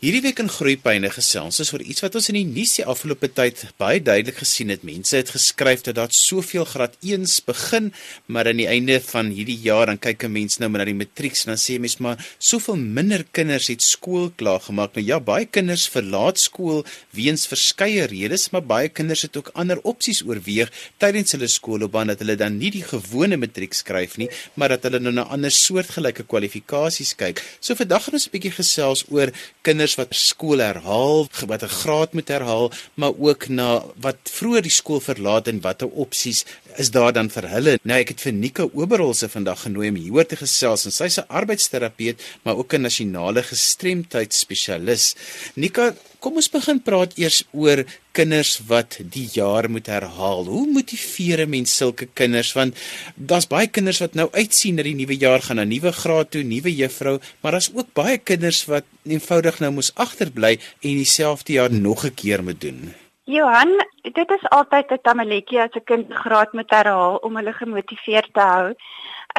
[0.00, 3.28] Hierdie week in Groepyne gesels ons oor iets wat ons in die nuus die afgelope
[3.36, 4.80] tyd baie duidelik gesien het.
[4.80, 7.90] Mense het geskryf dat daar soveel graad 1s begin,
[8.24, 10.96] maar aan die einde van hierdie jaar dan kyk 'n mens nou maar na die
[10.96, 14.94] matrieks en dan sê mense maar soveel minder kinders het skool klaar gemaak.
[14.94, 16.82] Nou ja, baie kinders verlaat skool
[17.12, 22.18] weens verskeie redes, maar baie kinders het ook ander opsies oorweeg tydens hulle skoolloopbaan dat
[22.20, 26.24] hulle dan nie die gewone matriek skryf nie, maar dat hulle nou na ander soortgelyke
[26.24, 27.44] kwalifikasies kyk.
[27.60, 29.28] So vandag gaan ons 'n bietjie gesels oor
[29.60, 34.62] kinders kinders wat skool herhaal, wat 'n graad moet herhaal, maar ook na wat vroeër
[34.62, 36.44] die skool verlaat en watter opsies
[36.76, 37.78] is daar dan vir hulle.
[37.82, 41.28] Nou ek het vir Nika Oberholse vandag genooi om hieroor te gesels en sy's 'n
[41.28, 45.14] arbeidsterapeut, maar ook 'n nasionale gestremdheidsspesialis.
[45.54, 50.44] Nika, kom ons begin praat eers oor kinders wat die jaar moet herhaal.
[50.44, 52.76] Hoe motiveer 'n mens sulke kinders want
[53.14, 56.42] daar's baie kinders wat nou uitsien dat die nuwe jaar gaan 'n nuwe graad toe,
[56.42, 61.72] nuwe juffrou, maar daar's ook baie kinders wat eenvoudig nou moes agterbly en dieselfde jaar
[61.72, 62.94] nog 'n keer moet doen.
[63.30, 63.70] Johan,
[64.02, 68.40] dit is altyd 'n tamaletjie as 'n kind graad moet herhaal om hulle gemotiveerd te
[68.40, 68.74] hou.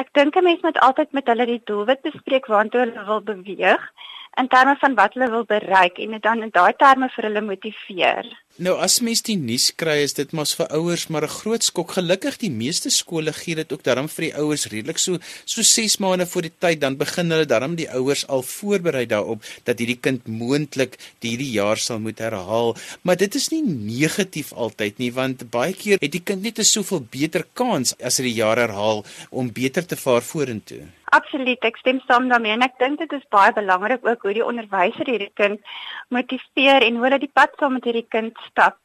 [0.00, 3.82] Ek dink 'n mens moet altyd met hulle die doelwit bespreek waartoe hulle wil beweeg
[4.40, 7.42] in terme van wat hulle wil bereik en dit dan in daai terme vir hulle
[7.44, 8.28] motiveer.
[8.64, 11.92] Nou as mens die nuus kry is dit mos vir ouers maar 'n groot skok.
[11.96, 15.98] Gelukkig die meeste skole gee dit ook daarom vir die ouers redelik so so 6
[15.98, 20.00] maande voor die tyd dan begin hulle daarom die ouers al voorberei daarop dat hierdie
[20.00, 22.76] kind moontlik hierdie jaar sal moet herhaal.
[23.02, 26.64] Maar dit is nie negatief altyd nie want baie keer het die kind net 'n
[26.64, 31.01] soveel beter kans as hy die jaar herhaal om beter te vaar vorentoe.
[31.12, 34.44] Absoluut, ek stem saam daarmee en ek dink dit is baie belangrik ook hoe die
[34.44, 35.72] onderwyser hierdie kind
[36.14, 38.78] motiveer en hoe hulle die pad saam met hierdie kind stap.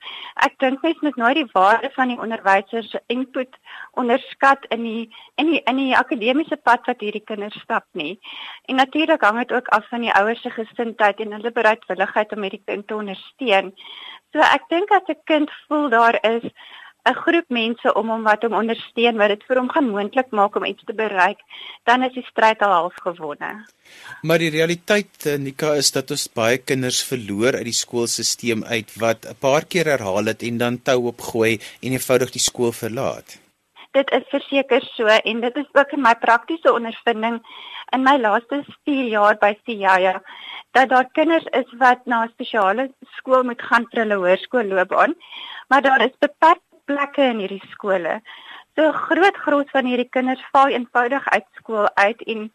[0.44, 3.56] Ek dink mens moet nooit die waarde van die onderwyser se input
[4.04, 5.06] onderskat in die
[5.40, 8.18] in die in die akademiese pad wat hierdie kinders stap nie.
[8.68, 12.44] En natuurlik hang dit ook af van die ouers se gesindheid en hulle bereidwilligheid om
[12.44, 13.72] hierdie kind te ondersteun.
[14.36, 16.52] So ek dink as 'n kind voel daar is
[17.08, 20.56] 'n groep mense om hom wat hom ondersteun wat dit vir hom gaan moontlik maak
[20.60, 21.40] om iets te bereik,
[21.88, 23.52] dan is die stryd al half gewonne.
[24.22, 28.92] Maar die realiteit eh, Nika is dat ons baie kinders verloor uit die skoolstelsel uit
[29.00, 33.40] wat 'n paar keer herhaal het en dan tou opgooi en eenvoudig die skool verlaat.
[33.92, 37.42] Dit is verseker so en dit is ook in my praktiese ondervinding
[37.96, 40.22] in my laaste 4 jaar by Siaya
[40.72, 45.16] dat daar kinders is wat na 'n spesiale skool moet gaan vir hulle hoërskoolloopbaan,
[45.70, 48.20] maar daar is beperk plekke in hierdie skole.
[48.78, 52.50] So groot gros van hierdie kinders val eenvoudig uit skool uit en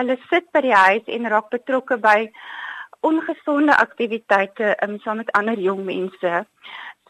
[0.00, 2.18] hulle sit by die huis en raak betrokke by
[3.06, 6.42] ongesonde aktiwiteite um, saam met ander jong mense.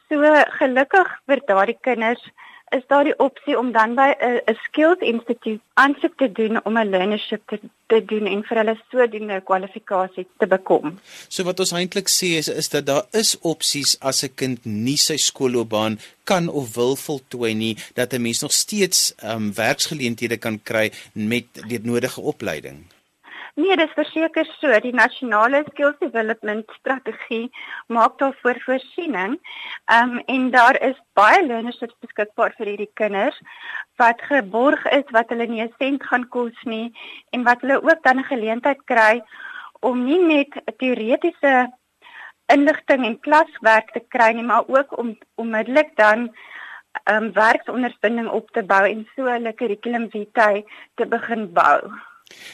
[0.09, 2.25] So gelukkig vir daardie kinders
[2.71, 6.79] is daar die opsie om dan by 'n 'n skills instituut aansoek te doen om
[6.79, 10.99] 'n learnership te, te doen en vir hulle sodoende kwalifikasie te bekom.
[11.29, 14.97] So wat ons eintlik sê is is dat daar is opsies as 'n kind nie
[14.97, 20.37] sy skoolloopbaan kan of wil voltooi nie dat 'n mens nog steeds ehm um, werksgeleenthede
[20.37, 22.98] kan kry met die nodige opleiding.
[23.59, 24.71] Nee, dis verseker so.
[24.85, 27.49] Die nasionale skills development strategie
[27.91, 29.33] maak daarvoor voorsiening.
[29.91, 33.41] Ehm um, en daar is baie learnerships beskikbaar vir hierdie kinders
[34.03, 36.93] wat geborg is wat hulle nie 'n sent gaan kos nie
[37.35, 39.23] en wat hulle ook dan 'n geleentheid kry
[39.91, 41.55] om nie net 'n teoretiese
[42.55, 46.31] inligting en klaswerk te kry nie, maar ook om onmiddellik dan
[47.05, 50.65] ehm um, werksondervinding op te bou en so hulle kurrikulum vitae
[50.95, 52.08] te begin bou.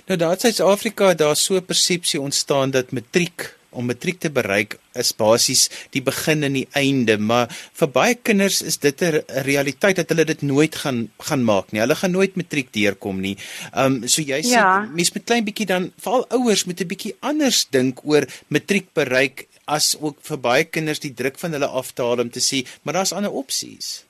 [0.06, 4.78] Nou daar in Suid-Afrika daar so 'n persepsie ontstaan dat matriek om matriek te bereik
[4.98, 9.96] is basies die begin en die einde, maar vir baie kinders is dit 'n realiteit
[9.96, 11.80] dat hulle dit nooit gaan gaan maak nie.
[11.80, 13.36] Hulle gaan nooit matriek deurkom nie.
[13.74, 14.88] Um so jy sê ja.
[14.94, 19.46] mens moet klein bietjie dan veral ouers moet 'n bietjie anders dink oor matriek bereik
[19.66, 22.66] as ook vir baie kinders die druk van hulle af te haal om te sê,
[22.82, 24.04] maar daar's ander opsies.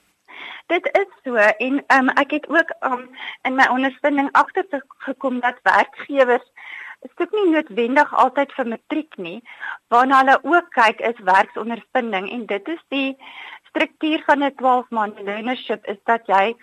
[0.66, 3.08] Dit is so en um, ek het ook um,
[3.42, 6.46] in my ondervinding agtergekom dat werkgewers
[7.20, 9.40] dit nie noodwendig altyd vir matriek nie
[9.92, 13.10] waarna hulle ook kyk is werksondervinding en dit is die
[13.68, 16.56] struktuur van 'n 12 maande learnership is dat jy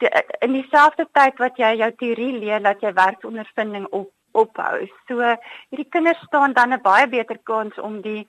[0.00, 4.86] die, in dieselfde tyd wat jy jou teorie leer dat jy werksondervinding op ophou.
[5.08, 5.22] So
[5.70, 8.26] hierdie kinders staan dan 'n baie beter kans om die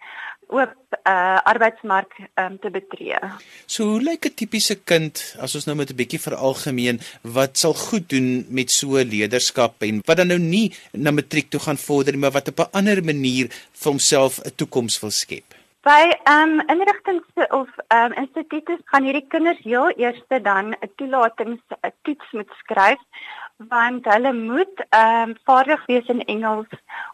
[0.48, 0.74] oop
[1.08, 3.18] uh, arbeidsmark um, te betree.
[3.66, 7.74] So hoe lyk 'n tipiese kind as ons nou met 'n bietjie veralgemeen wat sal
[7.74, 12.14] goed doen met so leierskap en wat dan nou nie na matriek toe gaan vorder
[12.14, 15.56] nie, maar wat op 'n ander manier vir homself 'n toekoms wil skep?
[15.84, 20.92] By ehm um, inrigtings of ehm um, instituie gaan hierdie kinders heel eers dan 'n
[20.98, 23.02] toelatings 'n toets moet skryf
[23.58, 26.68] want hulle moet ehm um, vaardig wees in Engels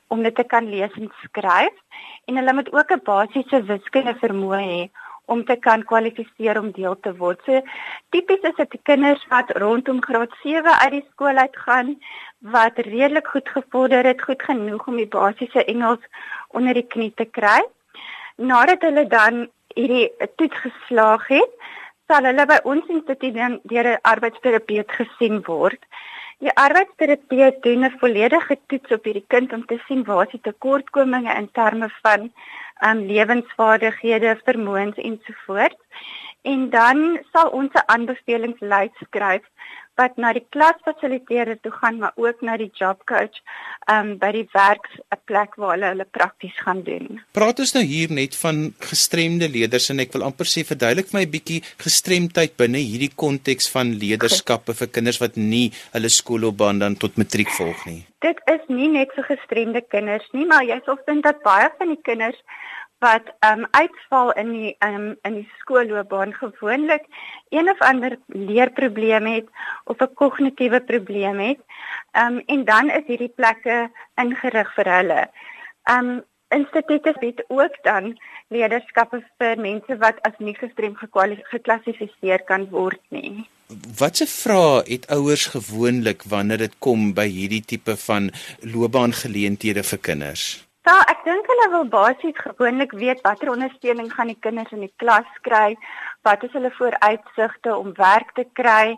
[0.08, 1.76] om dit te kan lees en skryf
[2.26, 4.90] en hulle moet ook 'n basiese wiskunde vermoë hê
[5.26, 7.40] om te kan kwalifiseer om deel te word.
[7.46, 7.62] So
[8.10, 12.02] tipies is dit kinders wat rondom graad 7 uit die skool uitgaan
[12.40, 16.04] wat redelik goed gevorder het, goed genoeg om die basiese Engels
[16.48, 17.62] onder die knie te kry.
[18.36, 21.52] Nadat hulle dan hierdie toets geslaag het,
[22.08, 25.80] sal hulle by ons instituut deur 'n arbeidsterapeut gesien word.
[26.42, 31.34] Die arbeidsterapeut doen 'n volledige toets op hierdie kind om te sien waar sy tekortkominge
[31.42, 32.22] in terme van
[32.88, 36.08] um, lewensvaardighede, vermoëns ensovoorts.
[36.42, 39.46] En dan sal ons 'n aanbevelingslys skryf
[40.00, 43.42] wat na die klasfasiliteerder toe gaan maar ook na die job coach
[43.92, 47.20] um by die werksplek waar hulle hulle prakties gaan doen.
[47.38, 48.62] Praat ons nou hier net van
[48.92, 53.70] gestremde leerders en ek wil amper sê verduidelik my 'n bietjie gestremdheid binne hierdie konteks
[53.76, 58.06] van leierskappe vir kinders wat nie hulle skoolloopbaan dan tot matriek volg nie.
[58.22, 61.88] Dit is nie net vir gestremde kinders nie, maar jy sal vind dat baie van
[61.88, 62.40] die kinders
[63.02, 67.06] wat um uitval in die um in die skoolloopbaan gewoonlik
[67.50, 69.48] een of ander leerprobleem het
[69.84, 71.62] of 'n kognitiewe probleem het.
[72.24, 75.22] Um en dan is hierdie plekke ingerig vir hulle.
[75.96, 78.18] Um instituie bied ook dan
[78.48, 80.96] leierskappe vir mense wat as nie gestrem
[81.54, 83.48] geklassifiseer kan word nie.
[84.00, 90.71] Watse vrae het ouers gewoonlik wanneer dit kom by hierdie tipe van loopbaangeleenthede vir kinders?
[90.88, 94.94] Ja, ek dink hulle wil basies gewoonlik weet watter ondersteuning gaan die kinders in die
[95.02, 95.76] klas kry,
[96.26, 98.98] wat is hulle vooruitsigte om werk te kry.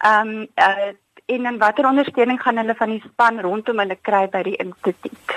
[0.00, 0.90] Ehm um, uh,
[1.30, 5.34] en dan watter ondersteuning gaan hulle van die span rondom hulle kry by die instituut.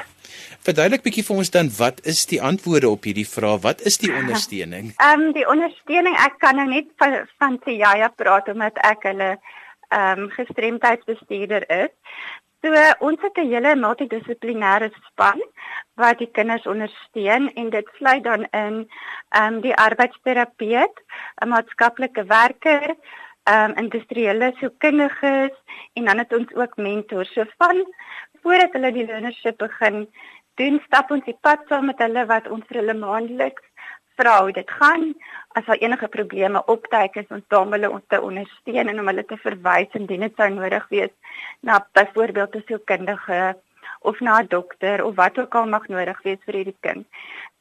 [0.66, 3.60] Verduidelik bietjie vir ons dan wat is die antwoorde op hierdie vrae?
[3.62, 4.94] Wat is die ondersteuning?
[4.96, 9.34] Ehm um, die ondersteuning, ek kan nou net van van Tiaya praat omdat ek hulle
[9.36, 11.92] ehm um, gestremdheidsbestuurder is.
[12.64, 12.72] So
[13.08, 15.40] ons het 'n hele multidissiplinêre span
[16.02, 18.76] wat die kinders ondersteun en dit sluit dan in
[19.30, 20.96] ehm um, die arbeidsterapeut,
[21.44, 22.96] 'n maatskaplike werker,
[23.44, 25.56] ehm um, industriële sielkundiges
[25.94, 27.34] en dan het ons ook mentors.
[27.34, 27.84] So van
[28.42, 30.08] voordat hulle die learnership begin,
[30.56, 33.73] doen stap ons die pad saam met hulle wat ons vir hulle maandeliks
[34.16, 35.14] vra hoe dit gaan.
[35.58, 39.26] As daar enige probleme opduik, is ons daar om hulle te ondersteun en om hulle
[39.26, 41.14] te verwys indien dit sou nodig wees
[41.62, 43.56] na byvoorbeeld 'n sielkundige
[44.00, 47.08] of na 'n dokter of wat ook al mag nodig wees vir hierdie kind.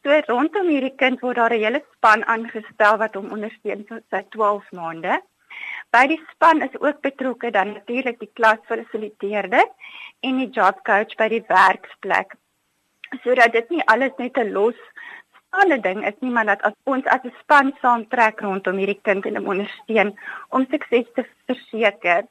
[0.02, 4.22] So rondom hierdie kind word daar 'n hele span aangestel wat hom ondersteun vir sy
[4.30, 5.20] 12 maande.
[5.90, 9.66] By die span is ook betrokke dan natuurlik die klasfasiliteerder
[10.20, 12.34] en die job coach by die werksplek
[13.20, 14.78] sodat dit nie alles net 'n los
[15.60, 19.00] alle ding is nie maar dat as ons as 'n span saam trek rondom hierdie
[19.08, 20.10] kind en hom ondersteun
[20.48, 22.22] om sukses te verseker.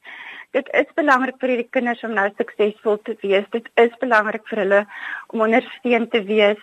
[0.51, 3.45] Dit is belangrik vir hierdie kinders om nou suksesvol te wees.
[3.51, 4.81] Dit is belangrik vir hulle
[5.27, 6.62] om ondersteun te wees.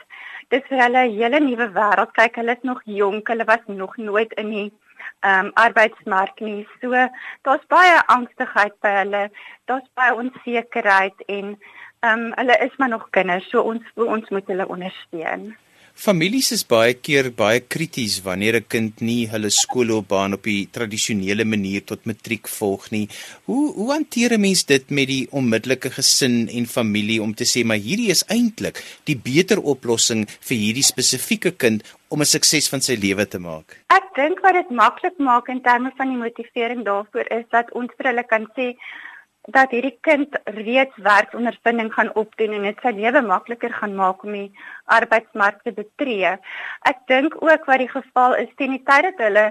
[0.49, 2.13] Dit vir hulle 'n hele nuwe wêreld.
[2.19, 3.29] Kyk, hulle is nog jonk.
[3.29, 4.73] Hulle was nog nooit in die
[5.21, 6.67] ehm um, arbeidsmark nie.
[6.81, 6.91] So
[7.43, 9.31] daar's baie angstigheid by hulle.
[9.67, 11.57] Daar's baie onsekerheid en
[12.01, 13.49] ehm um, hulle is maar nog kinders.
[13.49, 15.57] So ons ons moet hulle ondersteun.
[15.99, 21.45] Families is baie keer baie krities wanneer 'n kind nie hulle skoolloopbaan op die tradisionele
[21.45, 23.09] manier tot matriek volg nie.
[23.49, 27.65] Hoe hoe hanteer 'n mens dit met die onmiddellike gesin en familie om te sê
[27.65, 32.81] maar hierdie is eintlik die beter oplossing vir hierdie spesifieke kind om 'n sukses van
[32.81, 33.67] sy lewe te maak?
[33.91, 37.91] Ek dink wat dit maklik maak in terme van die motivering daarvoor is dat ons
[37.99, 38.77] vir hulle kan sê
[39.55, 44.37] dat hierdie kind reeds werksondervinding gaan opdoen en dit sy lewe makliker gaan maak om
[44.37, 44.51] die
[44.99, 46.35] arbeidsmark te betree.
[46.91, 49.47] Ek dink ook wat die geval is teen die tyd dat hulle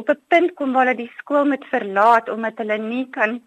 [0.00, 3.40] op 'n punt kom waar hulle die skool moet verlaat omdat hulle nie kan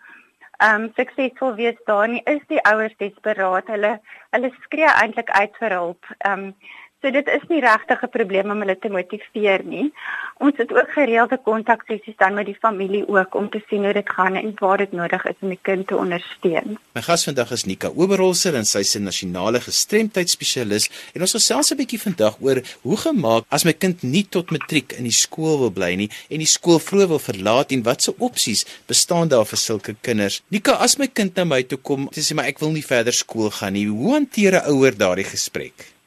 [0.61, 3.67] ehm um, suksesvol wees daar nie, is die ouers desperaat.
[3.73, 4.00] Hulle
[4.35, 6.05] hulle skree eintlik uit vir hulp.
[6.17, 6.55] Ehm um,
[7.01, 9.89] So dit is nie regtig 'n probleem om hulle te motiveer nie.
[10.38, 14.10] Ons het ook gereelde kontaksessies dan met die familie ook om te sien hoe dit
[14.10, 16.77] gaan en waar dit nodig is om die kind te ondersteun.
[16.93, 21.72] My gas vandag is Nika Oberholzer en sy is 'n nasionale gestremdheidsspesialis en ons gesels
[21.72, 25.58] 'n bietjie vandag oor hoe gemaak as my kind nie tot matriek in die skool
[25.60, 29.58] wil bly nie en die skool vroeg wil verlaat en watse opsies bestaan daar vir
[29.58, 30.41] sulke kinders.
[30.50, 33.13] Nika, as my kind na my toe kom en sê maar ek wil nie verder
[33.13, 36.00] skool gaan nie, hoe hanteer 'n ouer daardie gesprek?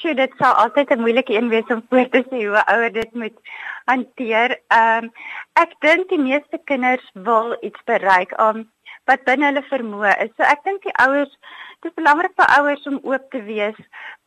[0.00, 3.14] Sê dit sal altyd 'n moeilike een wees om voor te sê hoe ouer dit
[3.14, 3.38] moet
[3.84, 4.58] hanteer.
[4.68, 5.12] Ehm um,
[5.52, 8.70] ek dink die meeste kinders wil iets bereik om um,
[9.06, 10.32] wat binne hulle vermoë is.
[10.36, 11.34] So ek dink die ouers
[11.82, 13.76] dit is belangrik vir ouers om oop te wees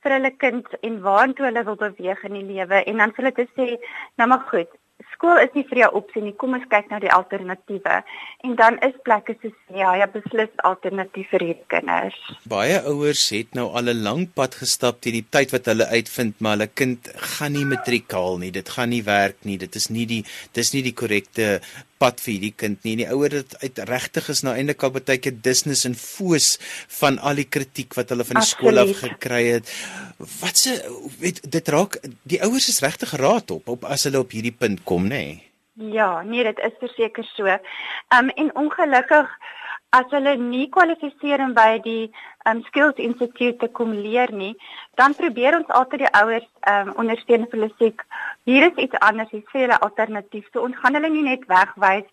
[0.03, 3.35] vir hulle kind en waantoe hulle wil beweeg in die lewe en dan vir hulle
[3.39, 3.67] te sê,
[4.21, 4.69] nou maar goed,
[5.19, 6.33] skool is nie vir jou opsie nie.
[6.39, 7.99] Kom ons kyk na die alternatiewe.
[8.47, 12.17] En dan is plekke soos ja, ja beslis alternatief vir hierdie kinders.
[12.49, 16.39] Baie ouers het nou al 'n lang pad gestap teen die tyd wat hulle uitvind
[16.39, 18.51] maar hulle kind gaan nie matriek haal nie.
[18.51, 19.57] Dit gaan nie werk nie.
[19.57, 20.23] Dit is nie die
[20.53, 21.59] dis nie die korrekte
[21.99, 22.95] pad vir hierdie kind nie.
[22.95, 26.53] En die ouer het uit regtig is nou eintlik al baie keer dusnis en foos
[26.99, 29.75] van al die kritiek wat hulle van die skool af gekry het.
[30.39, 30.79] Wat se
[31.19, 34.83] weet dit raak die ouers is regtig geraad op, op as hulle op hierdie punt
[34.87, 35.23] kom, nê?
[35.27, 35.45] Nee?
[35.79, 37.47] Ja, nee, dit is verseker so.
[37.47, 37.59] Ehm
[38.27, 39.29] um, en ongelukkig
[39.95, 42.11] as hulle nie kwalifiseer om by die
[42.49, 44.53] um Skills Institute te kom leer nie,
[44.97, 47.91] dan probeer ons altyd die ouers um ondersteun vir hulle sê
[48.49, 50.47] hier is iets anders, hier sê hulle alternatief.
[50.53, 52.07] So ons gaan hulle nie net wegwys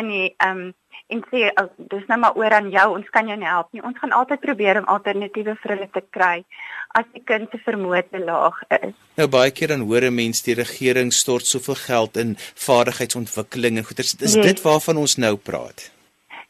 [0.00, 0.70] in die um
[1.08, 3.84] en sê oh, dis nou maar oor aan jou, ons kan jou nie help nie.
[3.84, 6.42] Ons gaan altyd probeer om alternatiewe vir hulle te kry
[6.98, 8.96] as die kind se vermoë te laag is.
[9.20, 13.84] Nou baie keer dan hoor 'n mens die regering stort soveel geld in vaardigheidsontwikkeling en
[13.84, 14.16] goeters.
[14.20, 14.46] Is yes.
[14.46, 15.90] dit waarvan ons nou praat?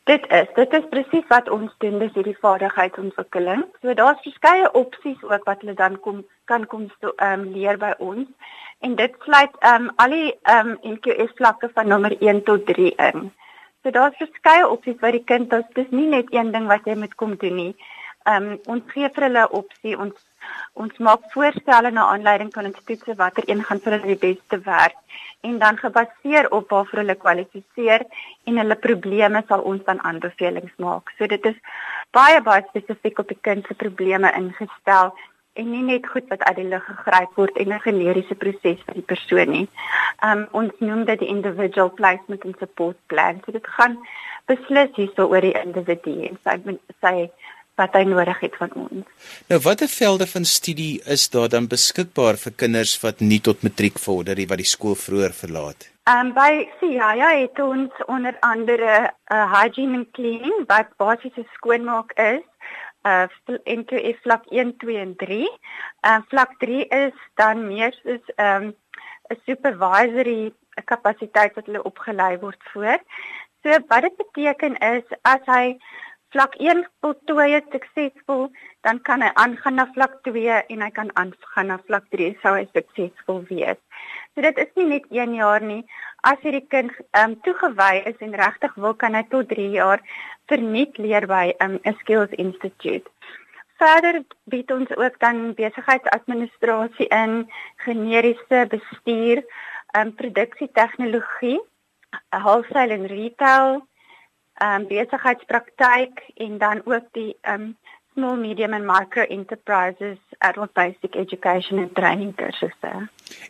[0.09, 3.65] Dit is, dit is presies wat ons doen, dis hierdie vaardigheidsontwikkeling.
[3.83, 7.91] So daar's verskeie opsies ook wat hulle dan kom kan kom ehm um, leer by
[7.99, 8.55] ons.
[8.81, 12.65] En dit sluit ehm um, al die ehm um, NQS vlakke van nommer 1 tot
[12.71, 13.29] 3 in.
[13.83, 17.15] So daar's verskeie opsies wat die kind, dis nie net een ding wat jy moet
[17.15, 17.75] kom doen nie.
[18.25, 19.99] Ehm um, ons gee vir hulle opsie.
[20.07, 20.25] Ons
[20.73, 24.65] ons maak voorstelle na aanleiding van ons toetse watter een gaan vir hulle die beste
[24.65, 24.97] werk
[25.41, 28.05] en dan gebaseer op waarvoor hulle kwalifiseer
[28.45, 31.13] en hulle probleme sal ons dan aanbevelings maak.
[31.19, 31.59] So dit is
[32.11, 35.15] baie baie spesifiek op die kind se probleme ingestel
[35.59, 38.95] en nie net goed wat uit die lug gegryp word en 'n generiese proses vir
[38.95, 39.69] die persoon nie.
[40.23, 43.41] Um ons noem dit die individual placement and support plan.
[43.45, 43.99] So dit gaan
[44.47, 47.31] beslis hierso oor die individu en sy sy
[47.79, 49.29] wat hy nodig het van ons.
[49.51, 53.99] Nou watter velde van studie is daar dan beskikbaar vir kinders wat nie tot matriek
[54.03, 55.89] vorder nie wat die skool vroeër verlaat?
[56.09, 61.45] Ehm um, by CIA het ons onder andere 'n uh, hygiene and cleaning wat basiese
[61.55, 62.45] skoonmaak is
[63.05, 63.27] uh
[63.65, 65.49] into F vlak 1, 2 en 3.
[66.01, 68.75] Ehm uh, vlak 3 is dan meer soos ehm um,
[69.31, 70.53] 'n supervisory
[70.85, 72.99] kapasiteit wat hulle opgelei word voor.
[73.63, 75.77] So wat dit beteken is as hy
[76.35, 78.49] vlak 1 voltooi het suksesvol,
[78.87, 82.55] dan kan hy aangaan na vlak 2 en hy kan aangaan na vlak 3 sou
[82.57, 83.81] hy suksesvol wees.
[84.35, 85.83] So dit is nie net 1 jaar nie.
[86.29, 90.05] As hierdie kind ehm um, toegewy is en regtig wil kan hy tot 3 jaar
[90.53, 93.09] verniet leer by ehm, 'n um, Skills Institute.
[93.79, 97.49] Verder bied ons ook dan besigheidsadministrasie in,
[97.87, 99.45] generiese bestuur,
[99.95, 101.61] ehm um, produksietegnologie,
[102.31, 103.88] wholesale en retail,
[104.59, 107.77] ehm um, besigheidspraktyk en dan ook die ehm um,
[108.19, 112.93] small medium and micro enterprises adult basic education and training kursusse.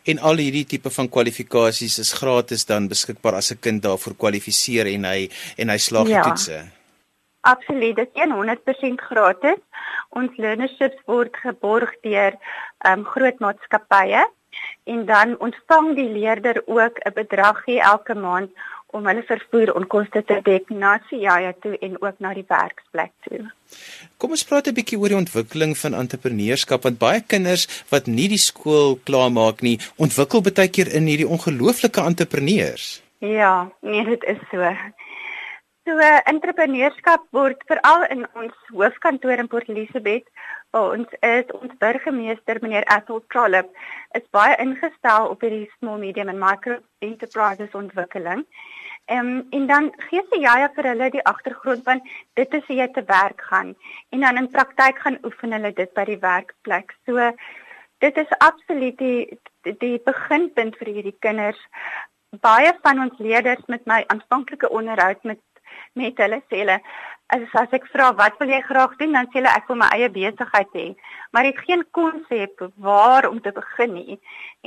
[0.03, 4.85] En al hierdie tipe van kwalifikasies is gratis dan beskikbaar as 'n kind daarvoor kwalifiseer
[4.95, 6.23] en hy en hy slaag die ja.
[6.23, 6.57] toetse.
[7.41, 9.59] Absoluut, dit is 100% gratis.
[10.09, 12.33] Ons learnerships word geborg deur
[12.85, 14.23] ehm um, groot maatskappye
[14.83, 18.51] en dan ontvang die leerder ook 'n bedragie elke maand
[18.91, 23.41] om hulle vervoer onkoste te dek na Siaya toe en ook na die werksplek toe.
[24.17, 28.27] Kom ons praat 'n bietjie oor die ontwikkeling van entrepreneurskap want baie kinders wat nie
[28.27, 33.01] die skool klaarmaak nie, ontwikkel baie keer in hierdie ongelooflike entrepreneurs.
[33.19, 34.73] Ja, nee, dit is so.
[35.85, 40.27] So entrepreneurskap word veral in ons hoofkantoor in Port Elizabeth
[40.71, 43.71] waar ons is, ons burgemeester meneer Ethel Trollop
[44.17, 48.45] is baie ingestel op hierdie small medium and micro enterprises ontwikkeling.
[49.09, 52.01] Ehm um, en dan gee sy ja vir hulle die agtergrond van
[52.37, 53.71] dit is hoe jy te werk gaan
[54.13, 56.93] en dan in praktyk gaan oefen hulle dit by die werkplek.
[57.09, 57.31] So
[58.05, 59.39] dit is absoluut die
[59.81, 61.59] die beginpunt vir hierdie kinders.
[62.45, 65.41] Baie van ons leerders met my aanvanklike onderhoud met
[65.93, 66.77] met hulle sê hulle
[67.33, 69.89] as as ek vra wat wil jy graag doen dan sê hulle ek wil my
[69.97, 70.87] eie besigheid hê
[71.33, 74.17] maar het geen konsep waar om te begin nie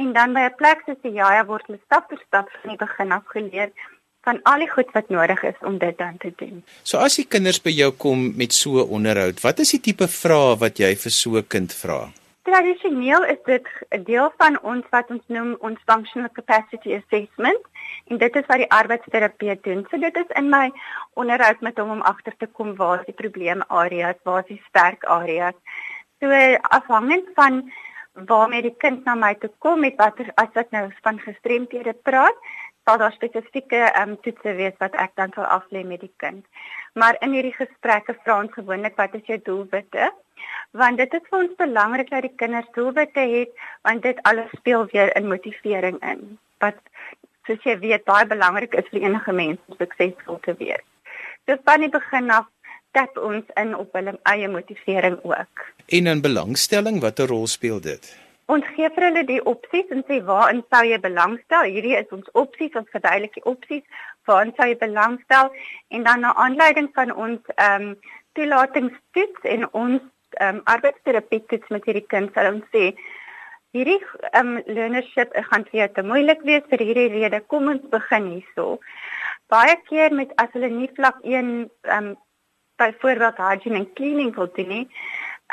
[0.03, 2.83] en dan by 'n plek soos die Jaja word hulle stap vir stap van die
[2.87, 3.75] begin af geleer
[4.23, 6.63] van al die goed wat nodig is om dit dan te doen.
[6.83, 10.09] So as die kinders by jou kom met so 'n onderhoud, wat is die tipe
[10.09, 12.11] vrae wat jy vir so 'n kind vra?
[12.43, 17.63] Tradisioneel is dit 'n deel van ons wat ons noem ons functional capacity assessment
[18.07, 19.87] en dit is wat die arbeidsterapeut doen.
[19.91, 20.71] So dit is in my
[21.15, 25.05] onderhoud met hom om agter te kom waar is die probleemareas, waar is die sterk
[25.05, 25.55] areas.
[26.21, 26.29] So
[26.63, 27.73] afhangend van
[28.13, 32.37] waarmee die kind na my toe kom met watter as ek nou van gestremdhede praat,
[32.85, 36.45] sal daar spesifieke ehm um, toetse wees wat ek dan sal aflê met die kind.
[36.99, 40.11] Maar in hierdie gesprekke vra ons gewoonlik wat is jou doelwitte?
[40.71, 43.53] Want dit is vir ons belangrik dat die kinders doelwitte het
[43.89, 46.39] want dit alles speel weer in motivering in.
[46.59, 46.81] Wat
[47.47, 50.85] soos jy weet baie belangrik is vir enige mens om suksesvol te wees.
[51.47, 52.51] So van die begin af
[52.93, 55.65] tap ons in op hulle eie motivering ook.
[55.87, 58.13] En in belangstelling, watter rol speel dit?
[58.53, 61.69] Ons gee vir hulle die opsies en sê waarin sou jy belangstel?
[61.75, 63.85] Hierdie is ons opsies, ons verduidelik die opsies
[64.29, 65.49] waarin sou jy belangstel
[65.97, 67.95] en dan na aanleiding van ons ehm um,
[68.37, 72.91] toelatingstoets en ons ehm um, arbeidsterapie toets met hierdie kind sal ons sê
[73.77, 74.01] hierdie
[74.33, 77.41] ehm um, learnership gaan vir jou te moeilik wees vir hierdie rede.
[77.55, 78.69] Kom ons begin hierso.
[79.53, 82.13] Baie keer met as hulle nie vlak 1 ehm um,
[82.83, 84.87] byvoorbeeld hygiene en cleaning wil doen nie,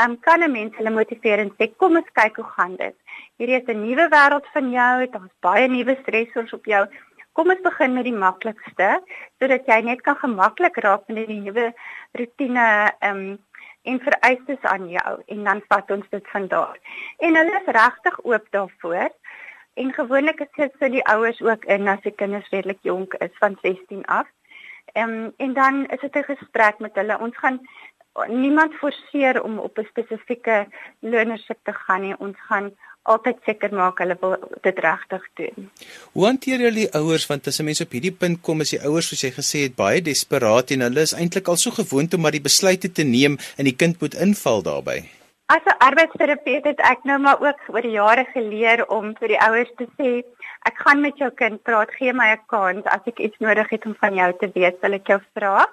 [0.03, 2.95] um, kan 'n mens hulle motiveer en sê kom ons kyk hoe gaan dit.
[3.37, 6.87] Hierdie is 'n nuwe wêreld van jou, daar's baie nuwe stressors op jou.
[7.33, 9.01] Kom ons begin met die maklikste
[9.39, 11.73] sodat jy net kan gemaklik raak met die nuwe
[12.11, 13.39] rotine um,
[13.83, 16.77] en vereistes aan jou en dan vat ons dit van daar.
[17.17, 19.09] En hulle is regtig oop daarvoor.
[19.73, 23.31] En gewoonlik is dit vir die ouers ook in as die kinders redelik jonk is
[23.39, 24.27] van 16 af.
[24.93, 27.19] Ehm um, en dan is dit 'n gesprek met hulle.
[27.19, 27.59] Ons gaan
[28.27, 30.67] niemand forceer om op 'n spesifieke
[30.99, 32.17] learnership te gaan nie.
[32.17, 32.71] Ons gaan
[33.03, 35.69] altyd seker maak hulle wil dit regtig doen.
[36.13, 38.81] Hoe hanteer julle die ouers want as 'n mens op hierdie punt kom as die
[38.81, 42.21] ouers soos jy gesê het baie desperaat en hulle is eintlik al so gewoond om
[42.21, 45.03] maar die besluite te neem en die kind moet inval daarbey.
[45.47, 49.41] As 'n arbeidsterapeut het ek nou maar ook oor die jare geleer om vir die
[49.41, 50.23] ouers te sê
[50.69, 53.85] ek gaan met jou kind praat, gee my 'n kans as ek iets nodig het
[53.85, 55.65] om van jou te weet, sal ek jou vra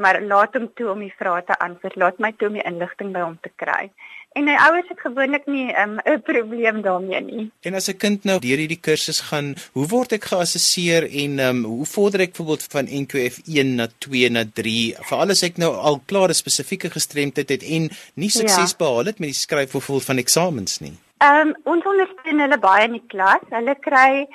[0.00, 1.98] maar laat hom toe om die vrae te antwoord.
[2.00, 3.90] Laat my toe om die inligting by hom te kry.
[4.38, 7.50] En my ouers het gewoonlik nie um, 'n um, probleem daarmee nie.
[7.66, 11.64] En as 'n kind nou deur hierdie kursus gaan, hoe word ek geassesseer en um,
[11.64, 14.94] hoe vorder ek byvoorbeeld van NQF 1 na 2 na 3?
[15.10, 18.76] Veral as ek nou al klaar 'n spesifieke gestremdheid het en nie sukses ja.
[18.78, 20.94] behaal het met die skryf of van eksamens nie.
[21.18, 23.42] Ehm um, ons ondersteun hulle baie in die klas.
[23.50, 24.26] Hulle kry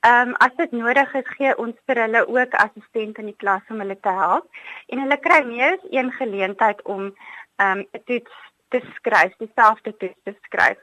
[0.00, 3.72] Ehm um, as dit nodig is, gee ons vir hulle ook assistente in die klas
[3.72, 4.46] om hulle te help.
[4.88, 8.38] En hulle kry meer as een geleentheid om ehm um, 'n toets
[8.72, 10.78] te skryf, dieselfde toets te skryf.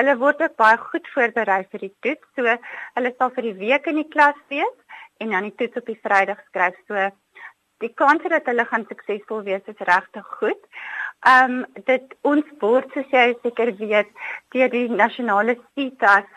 [0.00, 2.26] Hulle word ook baie goed voorberei vir die toets.
[2.36, 2.56] So
[2.94, 4.78] hulle sal vir die week in die klas wees
[5.20, 6.80] en dan die toets op die Vrydag skryf.
[6.88, 7.10] So
[7.84, 10.62] die kans dat hulle gaan suksesvol wees is regtig goed.
[11.32, 14.10] Ehm um, dit ons word soos jy seker weet
[14.56, 16.32] deur die nasionale CITAS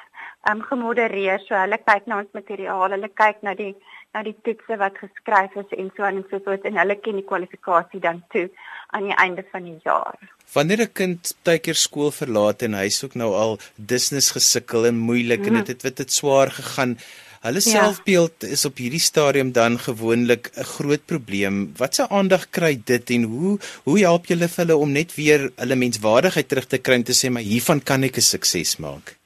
[0.52, 1.44] um, gemodereer.
[1.48, 3.74] So hulle kyk na ons materiaal, hulle kyk na die
[4.16, 7.20] na die toetse wat geskryf is en so aan en so voort en hulle ken
[7.20, 8.48] die kwalifikasie dan toe
[8.96, 10.18] aan die einde van die jaar.
[10.54, 15.42] Wanneer 'n kind tydker skool verlaat en hy soek nou al business gesukkel en moeilik
[15.42, 15.48] mm.
[15.48, 16.98] en dit het dit het swaar gegaan.
[17.42, 17.70] Hulle ja.
[17.70, 21.74] selfbeeld is op hierdie stadium dan gewoonlik 'n groot probleem.
[21.78, 25.76] Wat se aandag kry dit en hoe hoe help julle hulle om net weer hulle
[25.76, 29.18] menswaardigheid terug te kry en te sê maar hiervan kan ek 'n sukses maak?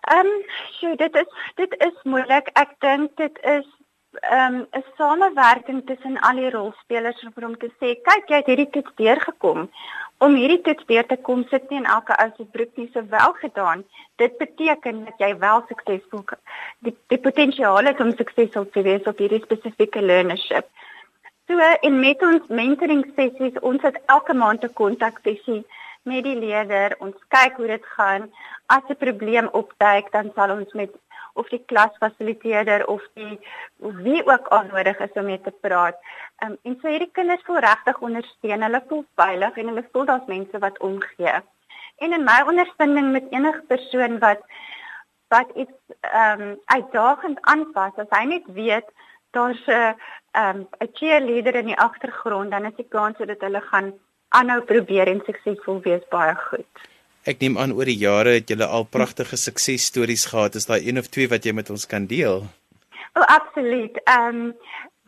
[0.00, 2.50] Ehm, um, so dit is dit is moeilik.
[2.52, 3.66] Ek dink dit is
[4.10, 8.70] ehm um, 'n samewerking tussen al die rolspelers om te sê, kyk, jy het hierdie
[8.70, 9.70] toets deurgekom.
[10.18, 13.02] Om hierdie toets deur te kom, sit nie in elke ou se broek nie so
[13.08, 13.84] wel gedaan.
[14.16, 16.24] Dit beteken dat jy wel suksesvol
[16.78, 20.66] die die potensiaal het om suksesvol te wees op hierdie spesifieke learnership.
[21.46, 25.64] So in met ons mentoring sessies, ons het elke maand 'n kontak sessie
[26.10, 26.96] met die leerder.
[26.98, 28.26] Ons kyk hoe dit gaan.
[28.66, 30.90] As 'n probleem opduik, dan sal ons met
[31.34, 33.38] of die klasfasiliteerder of die
[34.04, 35.96] wie ook al nodig is om mee te praat.
[36.44, 38.66] Um, en so hierdie kinders voel regtig ondersteun.
[38.66, 41.40] Hulle voel veilig en hulle voel daar's mense wat omgee.
[42.00, 44.44] En in my ondervinding met enige persoon wat
[45.30, 48.88] wat iets ehm um, uitdagend aanpas, as hy net weet
[49.30, 49.94] daar's 'n
[50.32, 53.92] ehm um, 'n cheerleader in die agtergrond, dan is die kans dat hulle gaan
[54.36, 56.86] aanhou probeer en suksesvol wees baie goed.
[57.28, 60.56] Ek neem aan oor die jare het jy al pragtige suksesstories gehad.
[60.56, 62.46] Is daar een of twee wat jy met ons kan deel?
[63.12, 64.00] O, oh, absoluut.
[64.04, 64.54] Ehm um,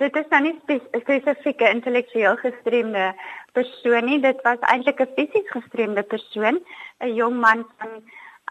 [0.03, 0.55] dit is nou nie
[0.99, 3.13] spesifieke intellektueel gestremde
[3.55, 4.19] persoon nie.
[4.21, 6.59] Dit was eintlik 'n fisies gestremde persoon,
[7.01, 8.03] 'n jong man van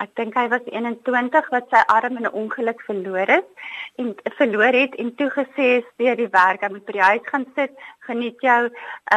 [0.02, 3.50] Ek dink hy was 21 wat sy arm in 'n ongeluk verloor het
[4.02, 7.28] en verloor het en toe gesê is deur die werk, hy moet by die huis
[7.32, 7.74] gaan sit,
[8.08, 8.62] geniet jou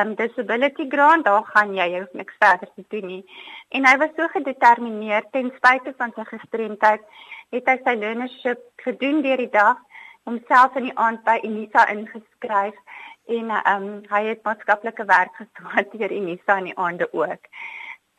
[0.01, 3.25] um disability grant, daar gaan jy, jy hoef niks verder te doen nie.
[3.70, 7.09] En hy was so gedetermineerd ten spyte van sy gestremdheid,
[7.57, 9.81] het hy sy learnership gedoen deur die dag,
[10.29, 12.77] homself in die aand by Unisa ingeskryf
[13.38, 17.49] en um hy het maatskaplike werk gedoen deur Unisa in die aande ook.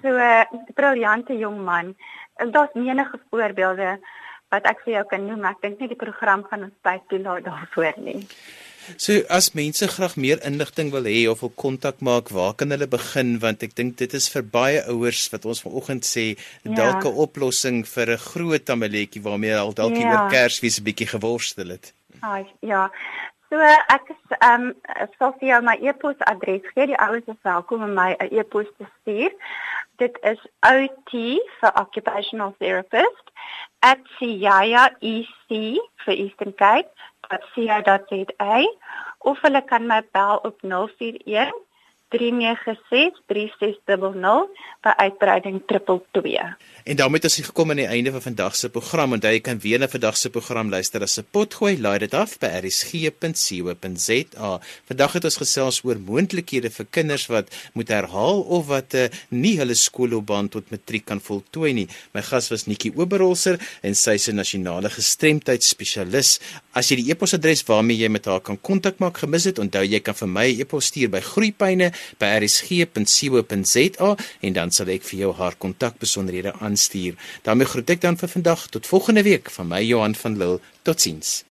[0.05, 0.45] So 'n uh,
[0.77, 1.95] briljante jong man.
[2.35, 3.99] En daar's menige voorbeelde
[4.49, 5.45] wat ek vir jou kan noem.
[5.49, 8.21] Ek dink nie die program gaan ons tyd toelaat daarvoor nie.
[9.01, 12.87] So as mense graag meer inligting wil hê of wil kontak maak, waar kan hulle
[12.87, 16.75] begin want ek dink dit is vir baie ouers wat ons vanoggend sê ja.
[16.77, 20.05] dalk 'n oplossing vir 'n groot tamaletjie waarmee al dalk ja.
[20.11, 21.93] oor Kersfees 'n bietjie geworstel het.
[22.21, 22.91] Hi, ja.
[23.49, 26.88] So ek is ehm um, sal vir jou my e-posadres gee.
[26.91, 29.36] Die ouens is welkom om my 'n e-pos te stuur.
[30.01, 31.13] Dit is OT
[31.60, 33.25] vir occupational therapist
[34.15, 35.45] @siaya ec
[36.05, 36.89] vir Eastern Cape
[37.29, 38.60] .co.za
[39.19, 41.53] of hulle kan my bel op 041
[42.09, 44.49] 396 3600
[44.85, 46.57] by uitbreiding 222.
[46.83, 49.11] En daarmee het ons gekom aan die einde van vandag se program.
[49.17, 51.81] Onthou jy kan weer na vandag se program luister as 'n potgooi.
[51.81, 54.59] Laai dit af by rsg.co.za.
[54.87, 59.57] Vandag het ons gesels oor moontlikhede vir kinders wat moet herhaal of wat uh, nie
[59.57, 61.87] hulle skoolloopbaan tot matriek kan voltooi nie.
[62.13, 66.39] My gas was Nikki Oberholzer en sy is 'n nasionale gestremdheidsspesialis.
[66.73, 69.99] As jy die e-posadres waarmee jy met haar kan kontak maak gemis het, onthou jy
[69.99, 75.19] kan vir my 'n e-pos stuur by groeipyne by rsg.co.za en dan sal ek vir
[75.19, 77.15] jou haar kontakbesonderhede aanstuur.
[77.43, 80.60] daarmee groet ek dan vir vandag tot volgende week van my Johan van Lille.
[80.84, 81.45] Totsiens.